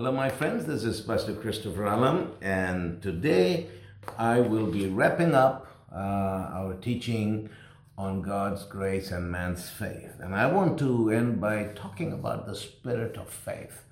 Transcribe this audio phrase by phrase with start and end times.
[0.00, 0.64] Hello, my friends.
[0.64, 3.66] This is Pastor Christopher Alam, and today
[4.16, 7.50] I will be wrapping up uh, our teaching
[7.98, 10.14] on God's grace and man's faith.
[10.20, 13.82] And I want to end by talking about the spirit of faith.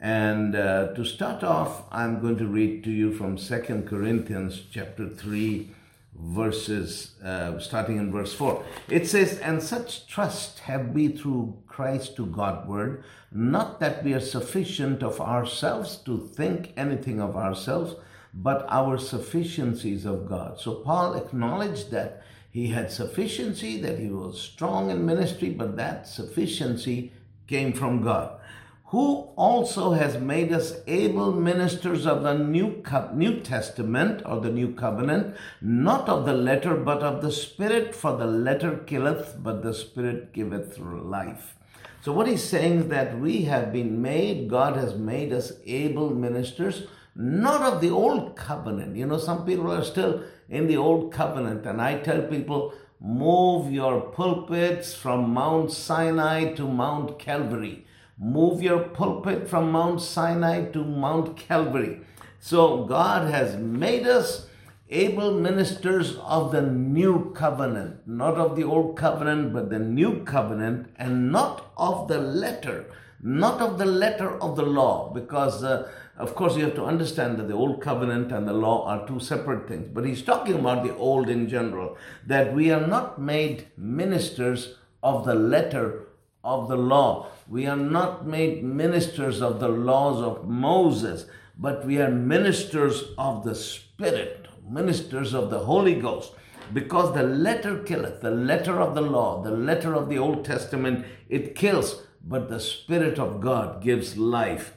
[0.00, 5.06] And uh, to start off, I'm going to read to you from Second Corinthians chapter
[5.06, 5.70] 3,
[6.18, 8.64] verses, uh, starting in verse 4.
[8.88, 14.20] It says, And such trust have we through Christ to Godward, not that we are
[14.20, 17.94] sufficient of ourselves to think anything of ourselves,
[18.32, 20.60] but our sufficiencies of God.
[20.60, 26.08] So Paul acknowledged that he had sufficiency, that he was strong in ministry, but that
[26.08, 27.12] sufficiency
[27.46, 28.40] came from God
[28.90, 34.50] who also has made us able ministers of the new, Co- new Testament or the
[34.50, 39.64] new covenant, not of the letter, but of the Spirit, for the letter killeth, but
[39.64, 41.56] the Spirit giveth life.
[42.02, 46.10] So, what he's saying is that we have been made, God has made us able
[46.10, 48.94] ministers, not of the old covenant.
[48.94, 53.72] You know, some people are still in the old covenant, and I tell people, move
[53.72, 57.86] your pulpits from Mount Sinai to Mount Calvary
[58.18, 62.00] move your pulpit from Mount Sinai to Mount Calvary.
[62.38, 64.46] So God has made us
[64.88, 70.88] able ministers of the new covenant, not of the old covenant, but the new covenant,
[70.96, 72.86] and not of the letter,
[73.20, 77.36] not of the letter of the law, because uh, of course you have to understand
[77.36, 79.88] that the old covenant and the law are two separate things.
[79.92, 85.24] But he's talking about the old in general, that we are not made ministers of
[85.24, 86.05] the letter
[86.46, 87.26] of the law.
[87.48, 91.26] We are not made ministers of the laws of Moses,
[91.58, 96.32] but we are ministers of the Spirit, ministers of the Holy Ghost.
[96.72, 101.04] Because the letter killeth, the letter of the law, the letter of the Old Testament,
[101.28, 104.74] it kills, but the Spirit of God gives life.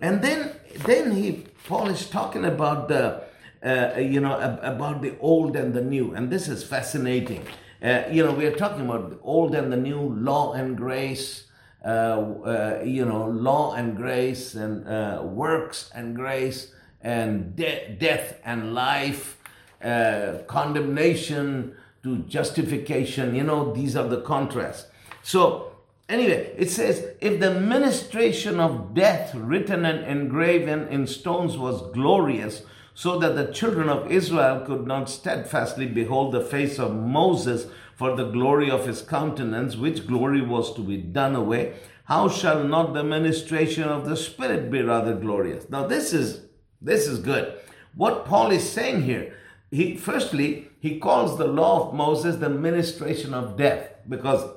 [0.00, 0.52] And then,
[0.86, 3.22] then he, Paul is talking about the,
[3.62, 7.46] uh, you know, about the old and the new, and this is fascinating.
[7.82, 11.44] Uh, you know, we are talking about old and the new, law and grace,
[11.82, 18.38] uh, uh, you know, law and grace, and uh, works and grace, and de- death
[18.44, 19.38] and life,
[19.82, 23.34] uh, condemnation to justification.
[23.34, 24.86] You know, these are the contrasts.
[25.22, 25.72] So,
[26.06, 32.62] anyway, it says, if the ministration of death written and engraven in stones was glorious,
[32.94, 38.16] so that the children of Israel could not steadfastly behold the face of Moses for
[38.16, 41.74] the glory of his countenance, which glory was to be done away.
[42.04, 45.68] How shall not the ministration of the Spirit be rather glorious?
[45.70, 46.42] Now this is
[46.82, 47.54] this is good.
[47.94, 49.34] What Paul is saying here,
[49.70, 54.48] he firstly he calls the law of Moses the ministration of death because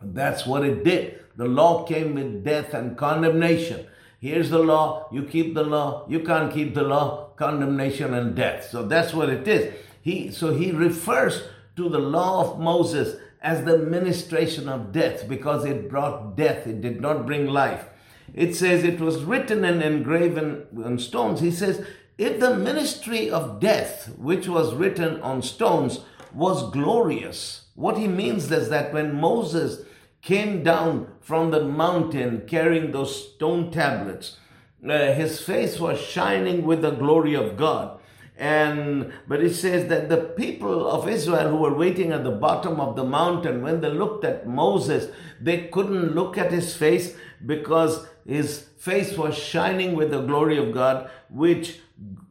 [0.00, 1.20] that's what it did.
[1.36, 3.86] The law came with death and condemnation.
[4.20, 8.68] Here's the law, you keep the law, you can't keep the law, condemnation and death.
[8.70, 9.74] So that's what it is.
[10.00, 11.42] He so he refers
[11.76, 16.80] to the law of Moses as the ministration of death because it brought death, it
[16.80, 17.86] did not bring life.
[18.34, 21.40] It says it was written and engraven on stones.
[21.40, 21.86] He says,
[22.18, 26.00] if the ministry of death, which was written on stones,
[26.34, 29.82] was glorious, what he means is that when Moses
[30.22, 34.36] came down from the mountain carrying those stone tablets.
[34.84, 37.98] Uh, his face was shining with the glory of God.
[38.38, 42.80] And but it says that the people of Israel who were waiting at the bottom
[42.80, 45.10] of the mountain, when they looked at Moses,
[45.40, 47.14] they couldn't look at his face
[47.44, 51.78] because his face was shining with the glory of God, which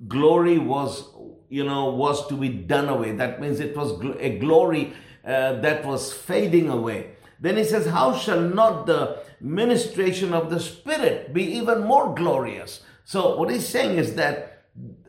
[0.08, 1.10] glory was,
[1.50, 3.14] you know, was to be done away.
[3.14, 4.94] That means it was a glory
[5.26, 7.15] uh, that was fading away.
[7.40, 12.82] Then he says, How shall not the ministration of the Spirit be even more glorious?
[13.04, 14.64] So, what he's saying is that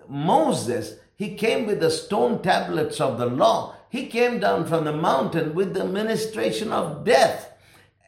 [0.09, 3.75] Moses, he came with the stone tablets of the law.
[3.89, 7.53] He came down from the mountain with the ministration of death.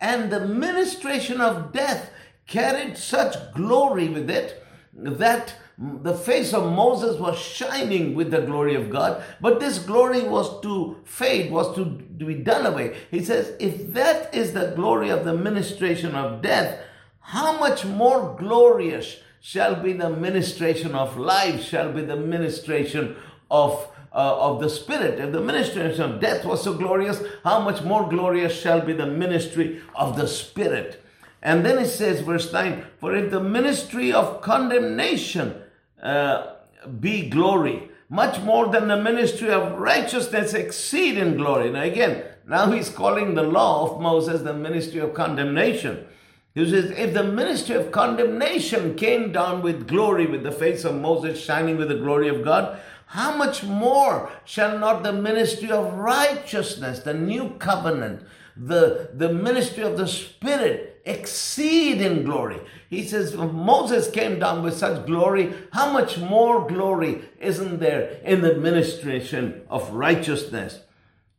[0.00, 2.10] And the ministration of death
[2.46, 4.62] carried such glory with it
[4.92, 10.22] that the face of Moses was shining with the glory of God, but this glory
[10.22, 12.96] was to fade, was to, be done away.
[13.12, 16.80] He says, if that is the glory of the ministration of death,
[17.20, 23.14] how much more glorious shall be the ministration of life, shall be the ministration
[23.48, 25.20] of uh, of the Spirit.
[25.20, 29.06] If the ministration of death was so glorious, how much more glorious shall be the
[29.06, 31.04] ministry of the Spirit?
[31.42, 35.62] And then it says, verse 9, for if the ministry of condemnation
[36.02, 36.54] uh,
[37.00, 41.70] be glory, much more than the ministry of righteousness exceed in glory.
[41.70, 46.06] Now again, now he's calling the law of Moses the ministry of condemnation.
[46.54, 50.94] He says, if the ministry of condemnation came down with glory, with the face of
[50.94, 55.94] Moses shining with the glory of God, how much more shall not the ministry of
[55.94, 58.22] righteousness, the new covenant,
[58.56, 62.60] the, the ministry of the Spirit exceed in glory?
[62.88, 68.42] He says, Moses came down with such glory, how much more glory isn't there in
[68.42, 70.80] the ministration of righteousness?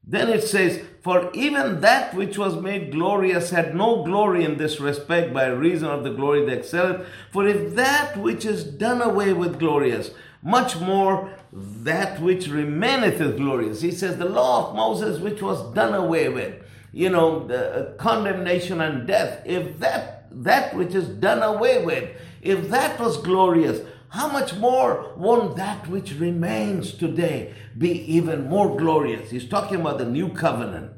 [0.10, 4.80] Then it says, For even that which was made glorious had no glory in this
[4.80, 7.08] respect by reason of the glory that excelleth.
[7.32, 10.10] For if that which is done away with glorious,
[10.42, 13.82] much more that which remaineth is glorious.
[13.82, 16.56] He says, The law of Moses which was done away with,
[16.92, 22.10] you know, the uh, condemnation and death, if that that which is done away with,
[22.42, 28.76] if that was glorious, how much more won't that which remains today be even more
[28.76, 29.30] glorious?
[29.30, 30.92] He's talking about the new covenant.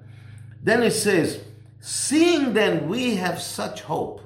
[0.63, 1.43] Then it says,
[1.79, 4.21] Seeing then we have such hope,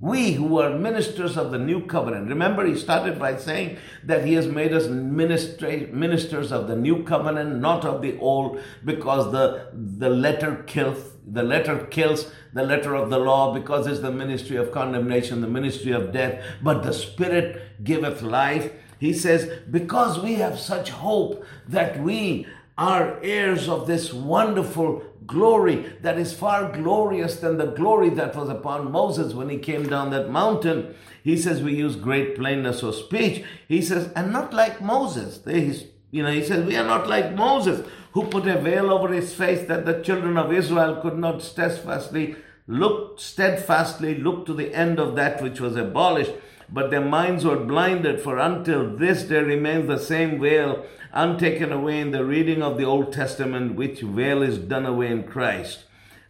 [0.00, 2.28] we who are ministers of the new covenant.
[2.28, 7.60] Remember, he started by saying that he has made us ministers of the new covenant,
[7.60, 13.08] not of the old, because the, the letter kills, the letter kills, the letter of
[13.08, 17.82] the law, because it's the ministry of condemnation, the ministry of death, but the Spirit
[17.82, 18.72] giveth life.
[18.98, 22.46] He says, because we have such hope that we
[22.78, 28.48] are heirs of this wonderful glory that is far glorious than the glory that was
[28.48, 30.94] upon Moses when he came down that mountain.
[31.22, 33.44] He says we use great plainness of speech.
[33.68, 35.38] He says, and not like Moses.
[35.38, 35.74] They,
[36.10, 39.34] you know, he says, we are not like Moses, who put a veil over his
[39.34, 42.36] face that the children of Israel could not steadfastly
[42.68, 46.32] look steadfastly look to the end of that which was abolished
[46.68, 52.00] but their minds were blinded for until this day remains the same veil untaken away
[52.00, 55.84] in the reading of the Old Testament, which veil is done away in Christ.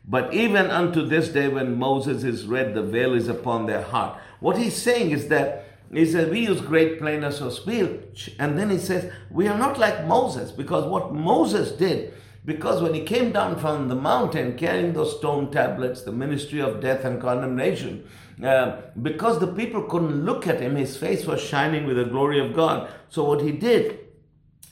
[0.08, 4.18] But even unto this day, when Moses is read, the veil is upon their heart.
[4.38, 8.34] What he's saying is that he says, We use great plainness of speech.
[8.38, 12.94] And then he says, We are not like Moses, because what Moses did, because when
[12.94, 17.20] he came down from the mountain carrying those stone tablets, the ministry of death and
[17.20, 18.08] condemnation,
[18.42, 22.38] uh, because the people couldn't look at him, his face was shining with the glory
[22.38, 22.90] of God.
[23.08, 23.98] So what he did,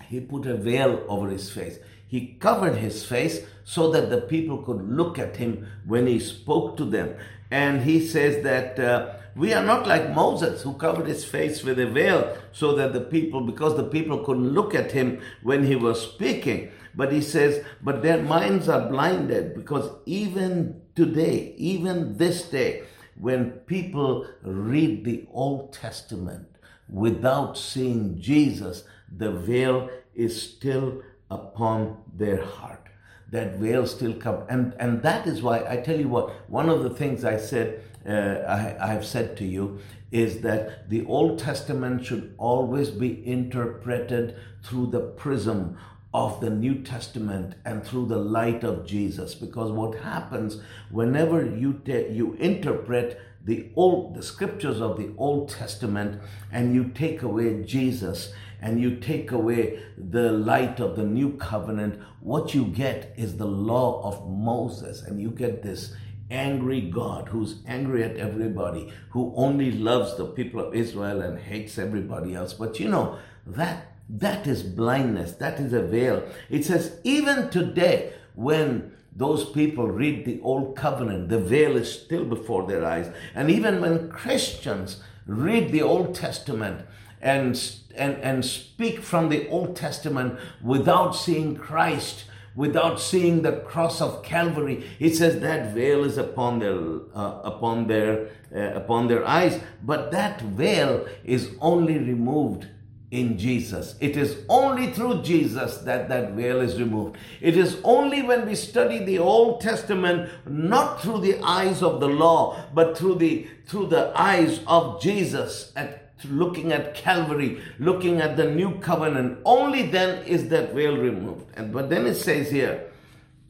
[0.07, 1.79] he put a veil over his face.
[2.07, 6.77] He covered his face so that the people could look at him when he spoke
[6.77, 7.17] to them.
[7.51, 11.79] And he says that uh, we are not like Moses, who covered his face with
[11.79, 15.75] a veil so that the people, because the people couldn't look at him when he
[15.75, 16.71] was speaking.
[16.95, 22.85] But he says, but their minds are blinded because even today, even this day,
[23.17, 26.49] when people read the Old Testament
[26.89, 28.85] without seeing Jesus,
[29.17, 32.89] the veil is still upon their heart.
[33.31, 34.47] That veil still comes.
[34.49, 37.83] And, and that is why I tell you what, one of the things I said,
[38.07, 39.79] uh, I, I have said to you,
[40.13, 45.77] is that the Old Testament should always be interpreted through the prism
[46.15, 49.35] of the New Testament and through the light of Jesus.
[49.35, 55.51] Because what happens whenever you, te- you interpret the old the scriptures of the Old
[55.51, 58.33] Testament and you take away Jesus
[58.63, 63.47] and you take away the light of the new covenant, what you get is the
[63.47, 65.95] law of Moses, and you get this
[66.31, 71.77] angry God who's angry at everybody, who only loves the people of Israel and hates
[71.77, 72.55] everybody else.
[72.55, 76.23] But you know, that that is blindness, that is a veil.
[76.51, 82.25] It says, even today, when those people read the old covenant, the veil is still
[82.25, 83.11] before their eyes.
[83.35, 86.85] And even when Christians read the Old Testament
[87.23, 87.61] and,
[87.97, 92.25] and, and speak from the Old Testament without seeing Christ,
[92.57, 96.77] without seeing the cross of Calvary, it says that veil is upon their,
[97.15, 99.61] uh, upon their, uh, upon their eyes.
[99.83, 102.67] But that veil is only removed
[103.15, 103.95] in Jesus.
[104.01, 107.17] It is only through Jesus that that veil is removed.
[107.41, 112.09] It is only when we study the Old Testament not through the eyes of the
[112.09, 118.37] law but through the through the eyes of Jesus at looking at Calvary, looking at
[118.37, 121.47] the new covenant, only then is that veil removed.
[121.55, 122.91] And but then it says here,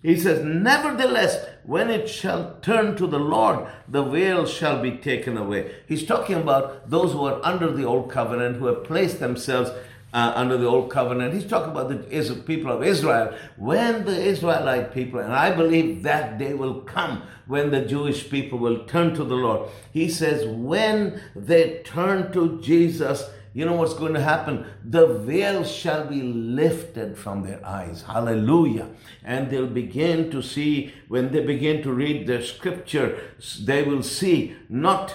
[0.05, 5.39] he says, Nevertheless, when it shall turn to the Lord, the veil shall be taken
[5.39, 5.75] away.
[5.89, 9.71] He's talking about those who are under the old covenant, who have placed themselves
[10.13, 11.33] uh, under the old covenant.
[11.33, 13.35] He's talking about the people of Israel.
[13.57, 18.59] When the Israelite people, and I believe that day will come when the Jewish people
[18.59, 19.71] will turn to the Lord.
[19.91, 24.67] He says, when they turn to Jesus, you know what's going to happen?
[24.85, 28.03] The veil shall be lifted from their eyes.
[28.03, 28.89] Hallelujah.
[29.23, 33.21] And they'll begin to see, when they begin to read the scripture,
[33.61, 35.15] they will see not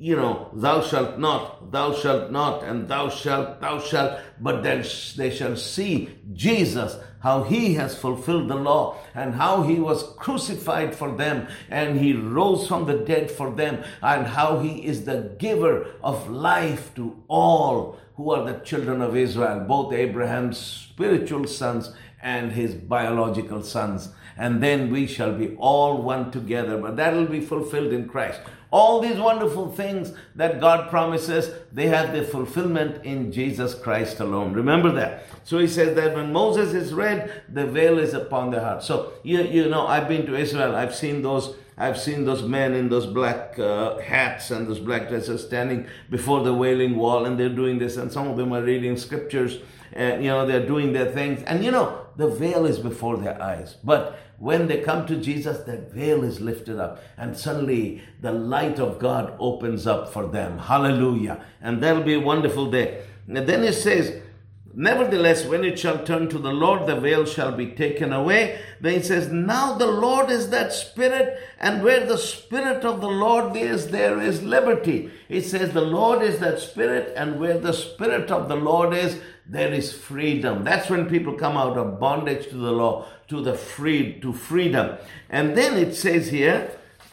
[0.00, 4.82] you know, thou shalt not, thou shalt not, and thou shalt, thou shalt, but then
[5.18, 10.94] they shall see Jesus, how he has fulfilled the law, and how he was crucified
[10.94, 15.34] for them, and he rose from the dead for them, and how he is the
[15.38, 21.92] giver of life to all who are the children of Israel, both Abraham's spiritual sons
[22.22, 24.10] and his biological sons.
[24.36, 28.40] And then we shall be all one together, but that will be fulfilled in Christ.
[28.72, 34.52] All these wonderful things that God promises, they have their fulfillment in Jesus Christ alone.
[34.52, 35.24] Remember that.
[35.42, 38.84] So he says that when Moses is read, the veil is upon their heart.
[38.84, 40.76] So, you, you know, I've been to Israel.
[40.76, 45.08] I've seen those I've seen those men in those black uh, hats and those black
[45.08, 48.62] dresses standing before the wailing wall and they're doing this and some of them are
[48.62, 49.60] reading scriptures
[49.94, 53.40] and you know they're doing their things and you know the veil is before their
[53.42, 58.32] eyes but when they come to Jesus, that veil is lifted up, and suddenly the
[58.32, 60.58] light of God opens up for them.
[60.58, 61.44] Hallelujah.
[61.60, 63.02] And that'll be a wonderful day.
[63.28, 64.22] And then it says,
[64.72, 68.60] Nevertheless, when it shall turn to the Lord, the veil shall be taken away.
[68.80, 73.08] Then he says, Now the Lord is that Spirit, and where the Spirit of the
[73.08, 75.10] Lord is, there is liberty.
[75.28, 79.20] It says, The Lord is that Spirit, and where the Spirit of the Lord is,
[79.50, 80.62] there is freedom.
[80.62, 84.96] That's when people come out of bondage to the law to the free to freedom.
[85.28, 86.70] And then it says here,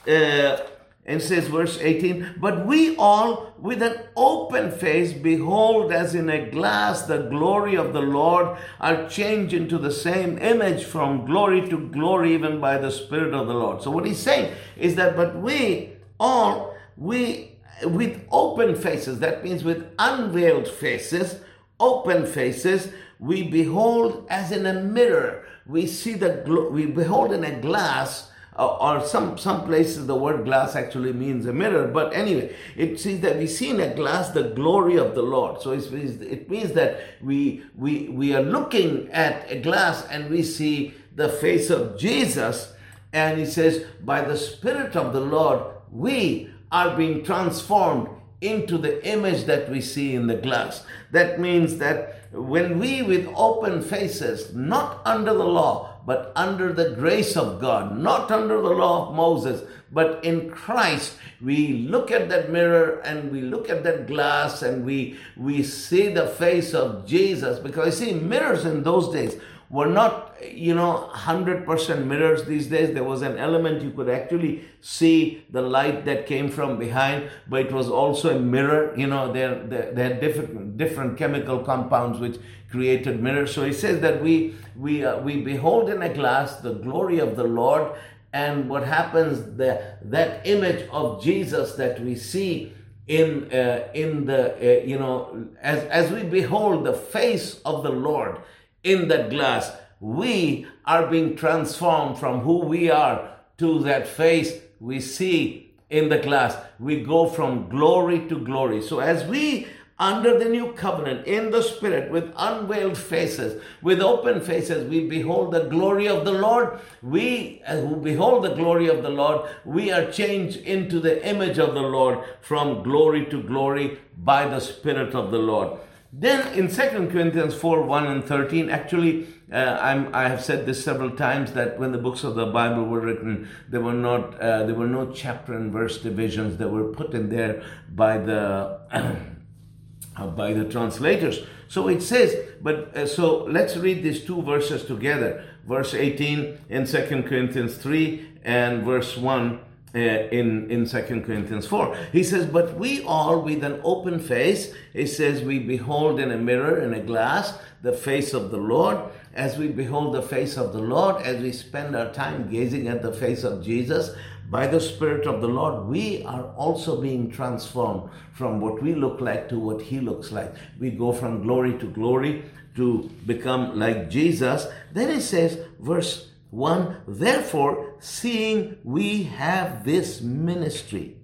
[0.07, 0.57] uh,
[1.05, 6.51] and says verse 18, but we all with an open face behold as in a
[6.51, 11.87] glass the glory of the Lord are changed into the same image from glory to
[11.87, 13.81] glory even by the Spirit of the Lord.
[13.81, 19.63] So what he's saying is that but we all we with open faces, that means
[19.63, 21.41] with unveiled faces,
[21.79, 25.45] open faces, we behold as in a mirror.
[25.65, 30.45] We see the, we behold in a glass, uh, or some, some places the word
[30.45, 31.87] glass actually means a mirror.
[31.87, 35.61] But anyway, it says that we see in a glass the glory of the Lord.
[35.61, 40.95] So it means that we, we, we are looking at a glass and we see
[41.15, 42.73] the face of Jesus.
[43.13, 48.09] And he says, by the Spirit of the Lord, we are being transformed
[48.41, 50.83] into the image that we see in the glass.
[51.11, 56.91] That means that when we, with open faces, not under the law, but under the
[56.91, 62.29] grace of God, not under the law of Moses, but in Christ, we look at
[62.29, 67.05] that mirror and we look at that glass and we, we see the face of
[67.05, 67.59] Jesus.
[67.59, 69.39] Because you see, mirrors in those days
[69.69, 72.93] were not, you know, 100% mirrors these days.
[72.93, 77.61] There was an element you could actually see the light that came from behind, but
[77.61, 78.93] it was also a mirror.
[78.95, 82.37] You know, they they had different, different chemical compounds which
[82.69, 83.53] created mirrors.
[83.53, 87.35] So he says that we, we, uh, we behold in a glass the glory of
[87.35, 87.91] the Lord.
[88.33, 92.73] And what happens, the, that image of Jesus that we see
[93.07, 97.91] in, uh, in the, uh, you know, as, as we behold the face of the
[97.91, 98.39] Lord,
[98.83, 99.71] in that glass.
[99.99, 106.19] We are being transformed from who we are to that face we see in the
[106.19, 106.55] glass.
[106.79, 108.81] We go from glory to glory.
[108.81, 109.67] So as we
[109.99, 115.51] under the new covenant in the spirit with unveiled faces with open faces we behold
[115.51, 119.91] the glory of the lord we uh, who behold the glory of the lord we
[119.91, 125.15] are changed into the image of the lord from glory to glory by the spirit
[125.15, 125.79] of the lord
[126.13, 130.83] then in 2 Corinthians 4 1 and 13, actually, uh, I'm, I have said this
[130.83, 134.65] several times that when the books of the Bible were written, there were not uh,
[134.65, 138.79] there were no chapter and verse divisions that were put in there by the
[140.17, 141.45] uh, by the translators.
[141.69, 145.43] So it says, but uh, so let's read these two verses together.
[145.65, 149.59] Verse 18 in 2 Corinthians 3 and verse 1
[149.97, 151.95] uh, in in Second Corinthians four.
[152.11, 156.37] He says, "But we all, with an open face, he says, we behold in a
[156.37, 158.97] mirror, in a glass, the face of the Lord.
[159.33, 163.01] As we behold the face of the Lord, as we spend our time gazing at
[163.01, 164.11] the face of Jesus."
[164.49, 169.19] By the Spirit of the Lord, we are also being transformed from what we look
[169.19, 170.53] like to what He looks like.
[170.79, 174.67] We go from glory to glory to become like Jesus.
[174.93, 181.17] Then it says, verse 1 Therefore, seeing we have this ministry,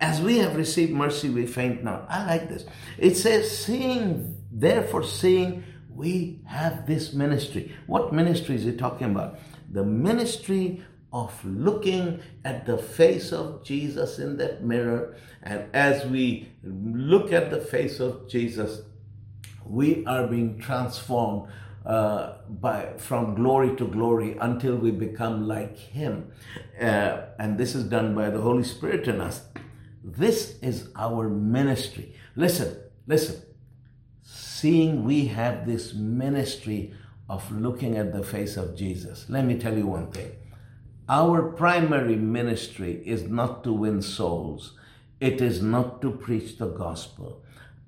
[0.00, 2.06] as we have received mercy, we faint not.
[2.08, 2.66] I like this.
[2.98, 7.74] It says, seeing, therefore, seeing we have this ministry.
[7.86, 9.38] What ministry is he talking about?
[9.70, 15.16] The ministry of looking at the face of Jesus in that mirror.
[15.42, 18.82] And as we look at the face of Jesus,
[19.64, 21.50] we are being transformed
[21.86, 26.32] uh, by from glory to glory until we become like Him,
[26.80, 29.42] uh, and this is done by the Holy Spirit in us.
[30.02, 32.14] This is our ministry.
[32.34, 32.76] Listen,
[33.06, 33.42] listen.
[34.22, 36.92] Seeing we have this ministry
[37.28, 39.26] of looking at the face of Jesus.
[39.28, 40.32] Let me tell you one thing.
[41.08, 44.76] Our primary ministry is not to win souls.
[45.20, 47.42] It is not to preach the gospel.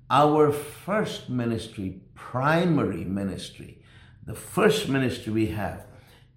[0.09, 3.78] Our first ministry, primary ministry,
[4.29, 5.87] the first ministry we have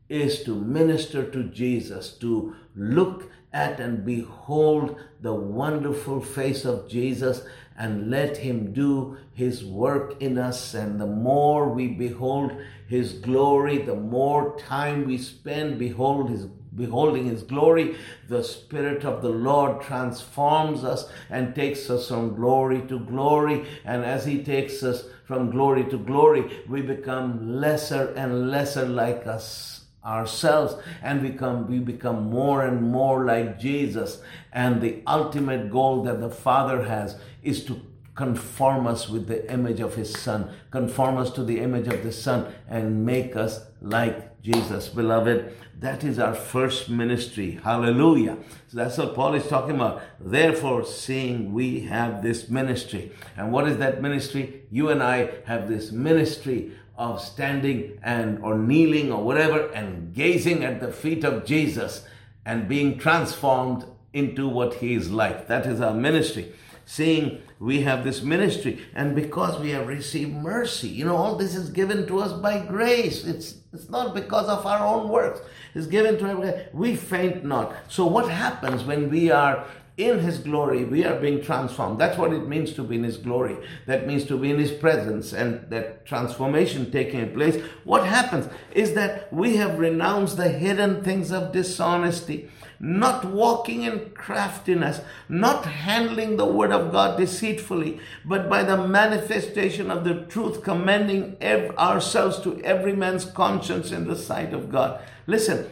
[0.09, 7.43] is to minister to Jesus, to look at and behold the wonderful face of Jesus
[7.77, 10.73] and let him do his work in us.
[10.73, 12.57] And the more we behold
[12.89, 17.97] his glory, the more time we spend behold his beholding his glory,
[18.29, 23.67] the Spirit of the Lord transforms us and takes us from glory to glory.
[23.85, 29.27] And as he takes us from glory to glory, we become lesser and lesser like
[29.27, 34.21] us ourselves and become we become more and more like Jesus.
[34.53, 37.81] And the ultimate goal that the father has is to
[38.15, 42.13] conform us with the image of his son conform us to the image of the
[42.13, 45.55] son and make us like Jesus beloved.
[45.79, 47.61] That is our first ministry.
[47.63, 48.39] Hallelujah.
[48.69, 50.03] So that's what Paul is talking about.
[50.21, 53.13] Therefore seeing we have this ministry.
[53.37, 54.63] And what is that ministry?
[54.71, 60.65] You and I have this ministry of standing and or kneeling or whatever and gazing
[60.65, 62.05] at the feet of Jesus
[62.45, 65.47] and being transformed into what he is like.
[65.47, 66.53] That is our ministry.
[66.93, 71.55] Seeing we have this ministry and because we have received mercy, you know, all this
[71.55, 73.25] is given to us by grace.
[73.25, 75.41] It's it's not because of our own works.
[75.75, 76.67] It's given to us.
[76.75, 77.75] We faint not.
[77.89, 79.65] So what happens when we are
[79.97, 83.19] in his glory we are being transformed that's what it means to be in his
[83.19, 88.49] glory that means to be in his presence and that transformation taking place what happens
[88.75, 92.49] is that we have renounced the hidden things of dishonesty
[92.85, 99.89] not walking in craftiness, not handling the word of God deceitfully, but by the manifestation
[99.89, 105.01] of the truth, commending ev- ourselves to every man's conscience in the sight of God.
[105.29, 105.71] Listen,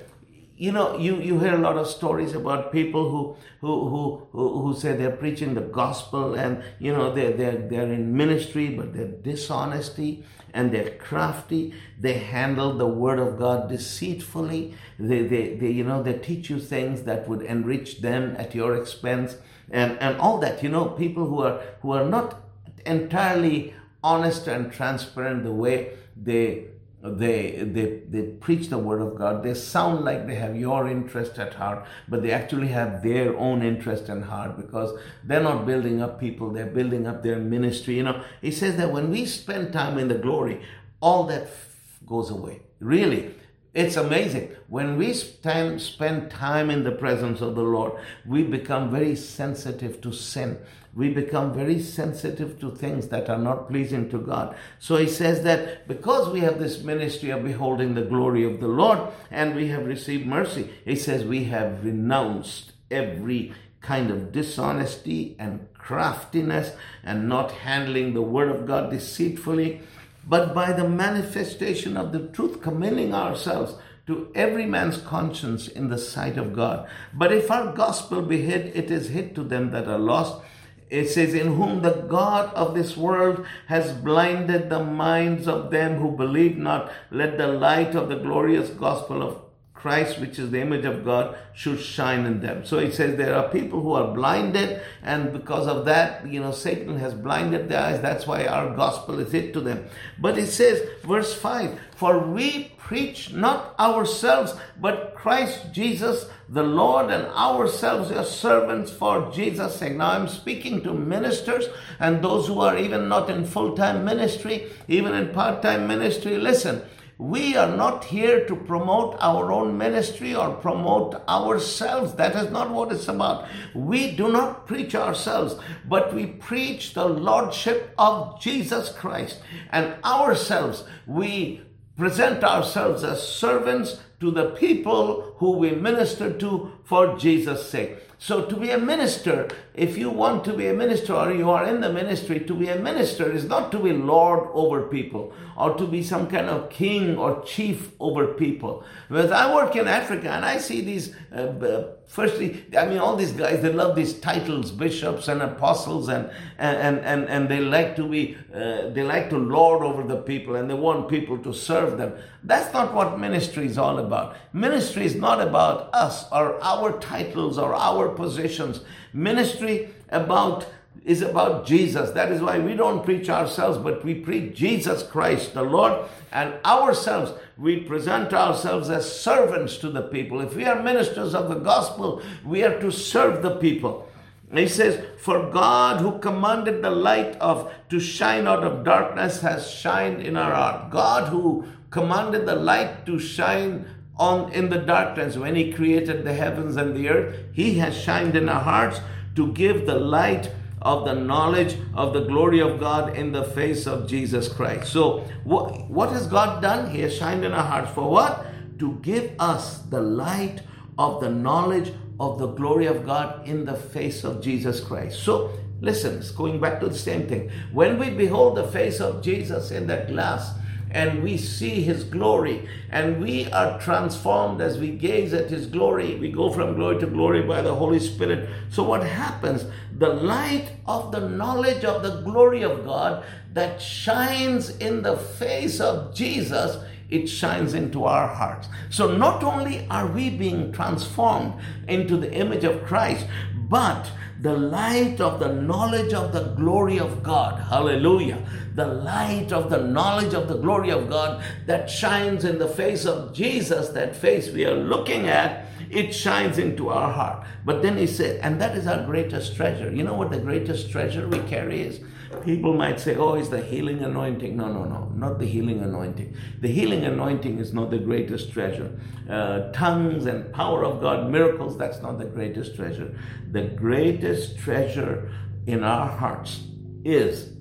[0.56, 4.78] you know, you, you hear a lot of stories about people who, who, who, who
[4.78, 9.08] say they're preaching the gospel and, you know, they're, they're, they're in ministry, but they're
[9.08, 11.74] dishonesty and they're crafty.
[11.98, 14.74] They handle the word of God deceitfully.
[14.98, 18.74] They, they, they, you know, they teach you things that would enrich them at your
[18.76, 19.36] expense
[19.70, 20.62] and, and all that.
[20.62, 22.40] You know, people who are, who are not
[22.86, 26.66] entirely honest and transparent the way they
[27.02, 29.42] they, they, they preach the word of God.
[29.42, 33.62] They sound like they have your interest at heart, but they actually have their own
[33.62, 37.96] interest in heart because they're not building up people, they're building up their ministry.
[37.96, 40.60] You know, he says that when we spend time in the glory,
[41.00, 42.60] all that f- goes away.
[42.80, 43.34] Really,
[43.72, 44.50] it's amazing.
[44.68, 47.92] When we spend, spend time in the presence of the Lord,
[48.26, 50.58] we become very sensitive to sin.
[50.94, 54.56] We become very sensitive to things that are not pleasing to God.
[54.78, 58.68] So he says that because we have this ministry of beholding the glory of the
[58.68, 59.00] Lord
[59.30, 65.66] and we have received mercy, he says we have renounced every kind of dishonesty and
[65.74, 66.72] craftiness
[67.04, 69.80] and not handling the word of God deceitfully
[70.26, 73.74] but by the manifestation of the truth, commending ourselves
[74.06, 76.88] to every man's conscience in the sight of God.
[77.12, 80.42] But if our gospel be hid, it is hid to them that are lost.
[80.90, 86.00] It says, In whom the God of this world has blinded the minds of them
[86.00, 89.49] who believe not, let the light of the glorious gospel of
[89.80, 92.64] Christ, which is the image of God, should shine in them.
[92.64, 96.52] So it says there are people who are blinded, and because of that, you know,
[96.52, 98.02] Satan has blinded their eyes.
[98.02, 99.86] That's why our gospel is hid to them.
[100.18, 107.12] But it says, verse 5 For we preach not ourselves, but Christ Jesus the Lord,
[107.12, 109.96] and ourselves your servants for Jesus' sake.
[109.96, 111.66] Now I'm speaking to ministers
[112.00, 116.36] and those who are even not in full time ministry, even in part time ministry.
[116.36, 116.82] Listen.
[117.20, 122.14] We are not here to promote our own ministry or promote ourselves.
[122.14, 123.46] That is not what it's about.
[123.74, 125.56] We do not preach ourselves,
[125.86, 129.40] but we preach the Lordship of Jesus Christ.
[129.70, 131.60] And ourselves, we
[131.94, 137.98] present ourselves as servants to the people who we minister to for Jesus' sake.
[138.16, 141.64] So to be a minister, if you want to be a minister or you are
[141.66, 145.74] in the ministry, to be a minister is not to be lord over people or
[145.76, 148.82] to be some kind of king or chief over people.
[149.08, 153.32] Because I work in Africa and I see these, uh, firstly, I mean, all these
[153.32, 158.08] guys, they love these titles, bishops and apostles, and, and, and, and they like to
[158.08, 161.98] be, uh, they like to lord over the people and they want people to serve
[161.98, 162.14] them.
[162.42, 164.36] That's not what ministry is all about.
[164.52, 168.80] Ministry is not about us or our titles or our positions.
[169.12, 170.66] Ministry about
[171.04, 172.10] is about Jesus.
[172.10, 176.54] That is why we don't preach ourselves, but we preach Jesus Christ, the Lord, and
[176.64, 177.32] ourselves.
[177.56, 180.40] We present ourselves as servants to the people.
[180.40, 184.08] If we are ministers of the gospel, we are to serve the people.
[184.52, 189.70] He says, For God who commanded the light of to shine out of darkness has
[189.70, 190.90] shined in our heart.
[190.90, 193.86] God who commanded the light to shine
[194.20, 198.36] on in the darkness when he created the heavens and the earth, he has shined
[198.36, 199.00] in our hearts
[199.34, 200.52] to give the light
[200.82, 204.92] of the knowledge of the glory of God in the face of Jesus Christ.
[204.92, 206.90] So, what, what has God done?
[206.90, 208.46] He has shined in our hearts for what?
[208.78, 210.62] To give us the light
[210.98, 215.22] of the knowledge of the glory of God in the face of Jesus Christ.
[215.22, 217.50] So, listen, it's going back to the same thing.
[217.72, 220.52] When we behold the face of Jesus in that glass,
[220.90, 226.16] and we see his glory and we are transformed as we gaze at his glory.
[226.16, 228.48] We go from glory to glory by the Holy Spirit.
[228.70, 229.64] So, what happens?
[229.96, 235.80] The light of the knowledge of the glory of God that shines in the face
[235.80, 236.76] of Jesus
[237.10, 238.68] it shines into our hearts.
[238.88, 241.54] So not only are we being transformed
[241.88, 243.26] into the image of Christ,
[243.68, 247.60] but the light of the knowledge of the glory of God.
[247.60, 248.42] Hallelujah.
[248.74, 253.04] The light of the knowledge of the glory of God that shines in the face
[253.04, 257.46] of Jesus, that face we are looking at, it shines into our heart.
[257.66, 259.92] But then he said, and that is our greatest treasure.
[259.92, 262.00] You know what the greatest treasure we carry is?
[262.44, 264.56] People might say, oh, it's the healing anointing.
[264.56, 266.36] No, no, no, not the healing anointing.
[266.60, 268.98] The healing anointing is not the greatest treasure.
[269.28, 273.18] Uh, tongues and power of God, miracles, that's not the greatest treasure.
[273.50, 275.30] The greatest treasure
[275.66, 276.62] in our hearts
[277.04, 277.52] is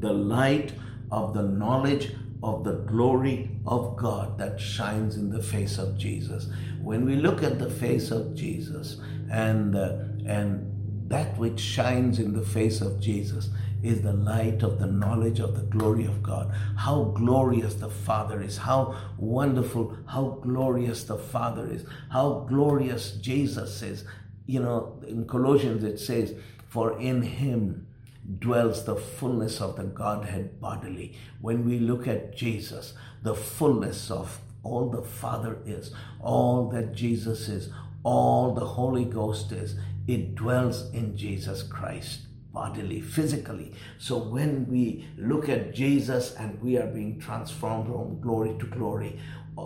[0.00, 0.72] the light
[1.10, 6.48] of the knowledge of the glory of God that shines in the face of Jesus.
[6.82, 10.71] When we look at the face of Jesus and uh, and
[11.12, 13.50] that which shines in the face of Jesus
[13.82, 16.50] is the light of the knowledge of the glory of God.
[16.74, 18.56] How glorious the Father is.
[18.56, 21.84] How wonderful, how glorious the Father is.
[22.08, 24.04] How glorious Jesus is.
[24.46, 26.34] You know, in Colossians it says,
[26.66, 27.86] For in him
[28.38, 31.18] dwells the fullness of the Godhead bodily.
[31.42, 37.50] When we look at Jesus, the fullness of all the Father is, all that Jesus
[37.50, 37.68] is,
[38.02, 43.72] all the Holy Ghost is, it dwells in Jesus Christ bodily, physically.
[43.98, 49.18] So when we look at Jesus and we are being transformed from glory to glory,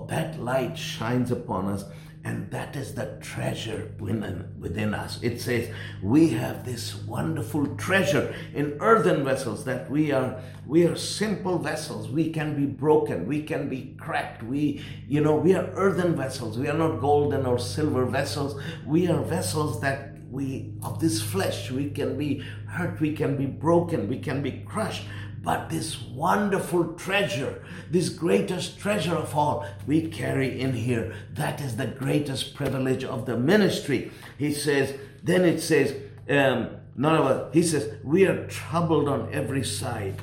[0.09, 1.85] that light shines upon us
[2.27, 5.23] and that is the treasure within, within us.
[5.23, 10.97] It says we have this wonderful treasure in earthen vessels that we are we are
[10.97, 12.09] simple vessels.
[12.09, 14.43] We can be broken, we can be cracked.
[14.43, 16.59] We, you know, we are earthen vessels.
[16.59, 18.61] We are not golden or silver vessels.
[18.85, 23.47] We are vessels that we of this flesh we can be hurt we can be
[23.47, 25.05] broken we can be crushed
[25.47, 31.15] but this wonderful treasure, this greatest treasure of all, we carry in here.
[31.35, 34.11] That is the greatest privilege of the ministry.
[34.37, 35.95] He says, then it says,
[36.29, 40.17] um, none of us, he says, we are troubled on every side.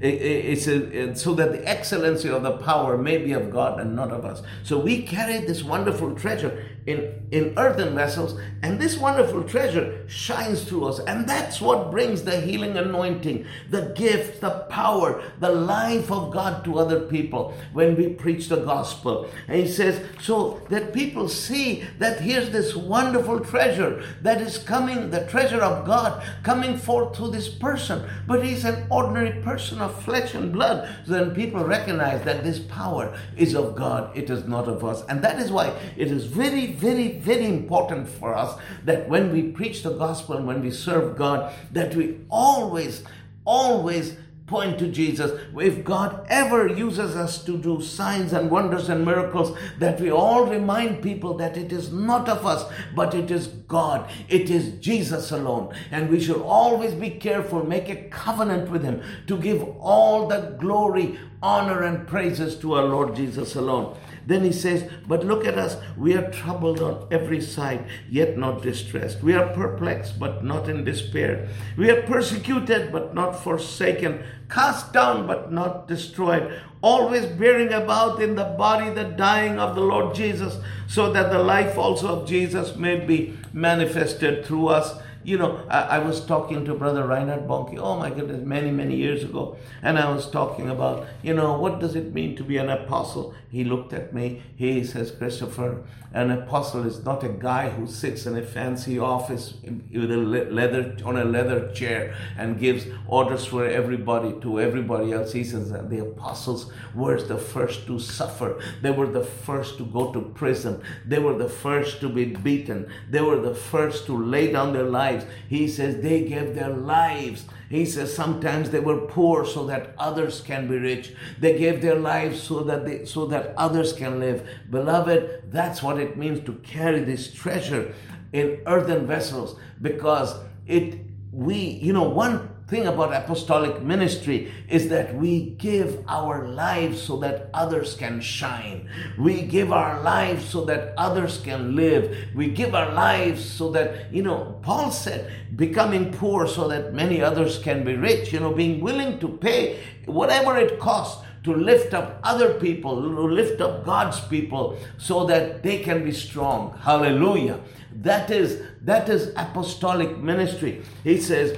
[0.00, 4.12] It's a, so that the excellency of the power may be of God and not
[4.12, 4.40] of us.
[4.62, 10.64] So we carry this wonderful treasure in, in earthen vessels, and this wonderful treasure shines
[10.64, 10.98] through us.
[11.00, 16.64] And that's what brings the healing anointing, the gift, the power, the life of God
[16.64, 19.28] to other people when we preach the gospel.
[19.48, 25.10] And he says, so that people see that here's this wonderful treasure that is coming,
[25.10, 28.08] the treasure of God coming forth through this person.
[28.26, 30.88] But he's an ordinary person of flesh and blood.
[31.06, 35.02] So then people recognize that this power is of God, it is not of us.
[35.08, 39.42] And that is why it is very very, very important for us that when we
[39.42, 43.04] preach the gospel and when we serve God, that we always,
[43.44, 44.16] always
[44.50, 45.40] point to Jesus.
[45.56, 50.44] If God ever uses us to do signs and wonders and miracles, that we all
[50.44, 54.10] remind people that it is not of us, but it is God.
[54.28, 55.72] It is Jesus alone.
[55.92, 60.56] And we should always be careful, make a covenant with Him to give all the
[60.58, 63.96] glory, honor, and praises to our Lord Jesus alone.
[64.26, 65.76] Then he says, But look at us.
[65.96, 69.22] We are troubled on every side, yet not distressed.
[69.22, 71.48] We are perplexed, but not in despair.
[71.76, 74.22] We are persecuted, but not forsaken.
[74.48, 76.60] Cast down, but not destroyed.
[76.82, 81.38] Always bearing about in the body the dying of the Lord Jesus, so that the
[81.38, 85.00] life also of Jesus may be manifested through us.
[85.22, 88.96] You know, I, I, was talking to Brother Reinhard Bonnke, oh my goodness, many, many
[88.96, 89.56] years ago.
[89.82, 93.34] And I was talking about, you know, what does it mean to be an apostle?
[93.50, 98.26] He looked at me, he says, Christopher, an apostle is not a guy who sits
[98.26, 103.64] in a fancy office with a leather on a leather chair and gives orders for
[103.64, 105.32] everybody to everybody else.
[105.32, 108.60] He says that the apostles were the first to suffer.
[108.82, 110.82] They were the first to go to prison.
[111.06, 112.90] They were the first to be beaten.
[113.08, 115.09] They were the first to lay down their lives.
[115.48, 120.40] He says they gave their lives he says sometimes they were poor so that others
[120.40, 121.14] can be rich.
[121.38, 124.46] They gave their lives so that they, so that others can live.
[124.68, 127.94] Beloved, that's what it means to carry this treasure
[128.32, 130.34] in earthen vessels because
[130.66, 130.98] it
[131.32, 137.16] we you know one thing about apostolic ministry is that we give our lives so
[137.18, 138.88] that others can shine.
[139.18, 142.16] We give our lives so that others can live.
[142.34, 147.20] We give our lives so that, you know, Paul said, becoming poor so that many
[147.20, 151.94] others can be rich, you know, being willing to pay whatever it costs to lift
[151.94, 156.78] up other people, to lift up God's people so that they can be strong.
[156.82, 157.60] Hallelujah.
[158.02, 160.82] That is that is apostolic ministry.
[161.02, 161.56] He says,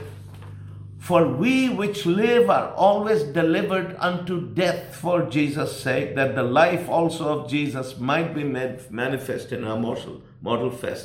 [1.03, 6.88] for we which live are always delivered unto death for Jesus' sake, that the life
[6.88, 11.01] also of Jesus might be made manifest in our mortal, mortal flesh,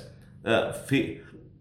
[0.45, 0.71] uh,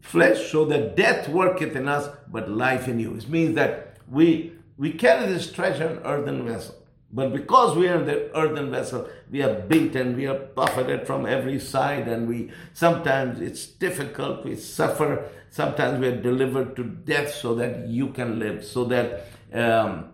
[0.03, 3.15] flesh, so that death worketh in us, but life in you.
[3.15, 6.75] It means that we we carry this treasure in earthen vessel.
[7.13, 11.61] But because we are the earthen vessel, we are beaten, we are buffeted from every
[11.61, 17.55] side, and we sometimes it's difficult, we suffer, Sometimes we are delivered to death so
[17.55, 20.11] that you can live, so that, um,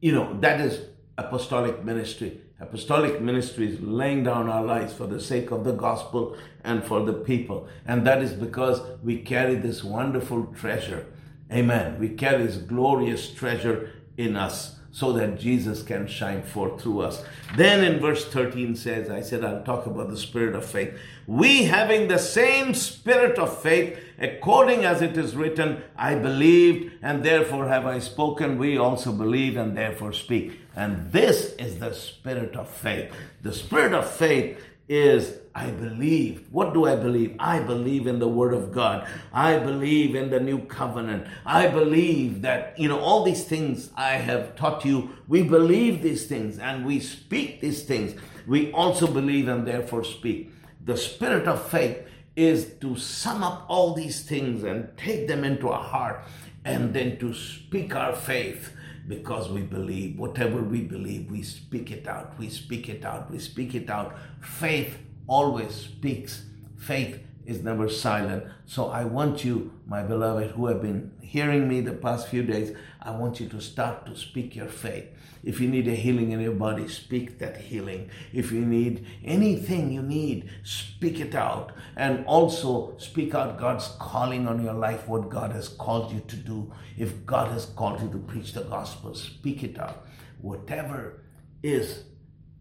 [0.00, 0.80] you know, that is
[1.18, 2.40] apostolic ministry.
[2.58, 7.04] Apostolic ministry is laying down our lives for the sake of the gospel and for
[7.04, 7.68] the people.
[7.86, 11.04] And that is because we carry this wonderful treasure.
[11.52, 11.98] Amen.
[11.98, 17.22] We carry this glorious treasure in us so that Jesus can shine forth through us.
[17.54, 20.98] Then in verse 13 says, I said I'll talk about the spirit of faith.
[21.26, 27.22] We having the same spirit of faith, according as it is written, I believed and
[27.22, 28.56] therefore have I spoken.
[28.56, 30.60] We also believe and therefore speak.
[30.74, 33.12] And this is the spirit of faith.
[33.42, 36.46] The spirit of faith is I believe.
[36.50, 37.34] What do I believe?
[37.38, 39.08] I believe in the Word of God.
[39.32, 41.26] I believe in the new covenant.
[41.46, 46.26] I believe that, you know, all these things I have taught you, we believe these
[46.26, 48.20] things and we speak these things.
[48.46, 50.52] We also believe and therefore speak.
[50.84, 55.70] The spirit of faith is to sum up all these things and take them into
[55.70, 56.22] our heart
[56.66, 58.75] and then to speak our faith
[59.08, 60.18] because we believe.
[60.18, 62.38] Whatever we believe, we speak it out.
[62.38, 63.30] We speak it out.
[63.30, 64.16] We speak it out.
[64.40, 66.44] Faith always speaks.
[66.76, 68.44] Faith is never silent.
[68.66, 72.76] So I want you, my beloved, who have been hearing me the past few days,
[73.00, 75.06] I want you to start to speak your faith.
[75.46, 78.10] If you need a healing in your body, speak that healing.
[78.32, 81.70] If you need anything you need, speak it out.
[81.96, 86.34] And also speak out God's calling on your life, what God has called you to
[86.34, 86.72] do.
[86.98, 90.04] If God has called you to preach the gospel, speak it out.
[90.40, 91.22] Whatever
[91.62, 92.02] is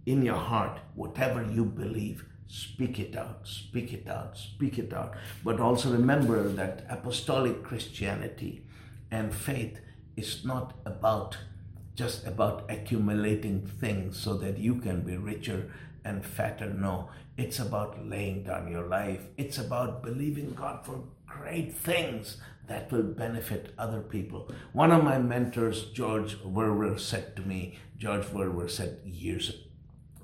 [0.06, 5.16] in your heart, whatever you believe, speak it out, speak it out, speak it out.
[5.44, 8.64] But also remember that apostolic Christianity
[9.10, 9.80] and faith
[10.16, 11.36] is not about
[11.96, 15.72] just about accumulating things so that you can be richer
[16.04, 16.70] and fatter.
[16.70, 19.22] No, it's about laying down your life.
[19.38, 24.52] It's about believing God for great things that will benefit other people.
[24.74, 29.54] One of my mentors, George Verwer, said to me, George Verwer said years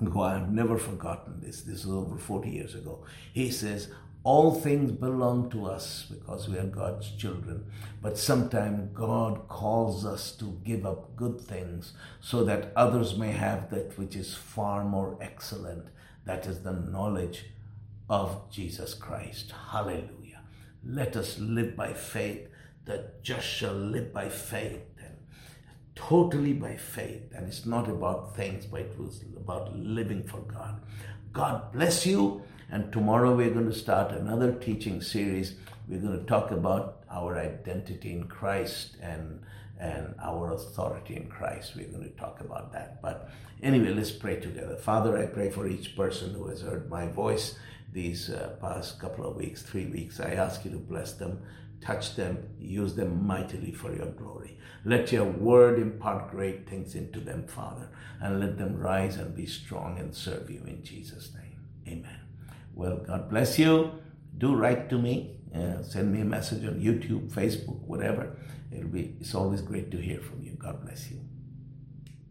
[0.02, 3.06] ago, I've never forgotten this, this is over 40 years ago.
[3.34, 3.90] He says,
[4.24, 7.66] all things belong to us because we are God's children.
[8.02, 13.72] But sometimes God calls us to give up good things so that others may have
[13.72, 15.88] that which is far more excellent.
[16.26, 17.46] That is the knowledge
[18.10, 19.54] of Jesus Christ.
[19.72, 20.42] Hallelujah.
[20.86, 22.48] Let us live by faith.
[22.86, 25.16] The just shall live by faith and
[25.96, 27.24] totally by faith.
[27.34, 30.82] And it's not about things, but it was about living for God.
[31.34, 35.56] God bless you And tomorrow we're going to start another teaching series.
[35.90, 39.42] We're going to talk about our identity in Christ and
[39.78, 41.76] and our authority in Christ.
[41.76, 43.02] We're going to talk about that.
[43.02, 43.32] But
[43.64, 44.76] anyway, let's pray together.
[44.78, 47.56] Father, I pray for each person who has heard my voice
[47.92, 50.20] these uh, past couple of weeks, three weeks.
[50.20, 51.42] I ask you to bless them,
[51.82, 54.60] touch them, use them mightily for your glory.
[54.86, 57.90] Let your word impart great things into them, Father,
[58.22, 61.60] and let them rise and be strong and serve you in Jesus' name.
[61.88, 62.21] Amen.
[62.82, 63.92] Well, God bless you.
[64.40, 65.38] Do write to me.
[65.54, 68.36] Uh, send me a message on YouTube, Facebook, whatever.
[68.72, 69.16] It'll be.
[69.20, 70.54] It's always great to hear from you.
[70.58, 71.21] God bless you.